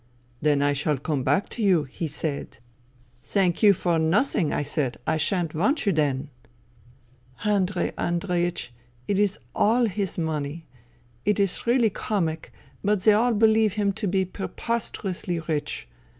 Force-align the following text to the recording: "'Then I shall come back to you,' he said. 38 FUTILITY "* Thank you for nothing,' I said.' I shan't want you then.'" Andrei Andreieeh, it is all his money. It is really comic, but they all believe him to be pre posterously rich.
"'Then 0.41 0.63
I 0.63 0.73
shall 0.73 0.97
come 0.97 1.21
back 1.23 1.47
to 1.49 1.61
you,' 1.61 1.83
he 1.83 2.07
said. 2.07 2.49
38 2.49 2.49
FUTILITY 3.23 3.27
"* 3.29 3.31
Thank 3.31 3.61
you 3.61 3.73
for 3.73 3.99
nothing,' 3.99 4.51
I 4.51 4.63
said.' 4.63 4.97
I 5.05 5.17
shan't 5.17 5.53
want 5.53 5.85
you 5.85 5.91
then.'" 5.91 6.31
Andrei 7.45 7.91
Andreieeh, 7.99 8.71
it 9.07 9.19
is 9.19 9.37
all 9.53 9.85
his 9.85 10.17
money. 10.17 10.65
It 11.23 11.39
is 11.39 11.67
really 11.67 11.91
comic, 11.91 12.51
but 12.83 13.03
they 13.03 13.13
all 13.13 13.35
believe 13.35 13.73
him 13.73 13.93
to 13.93 14.07
be 14.07 14.25
pre 14.25 14.47
posterously 14.47 15.39
rich. 15.41 15.87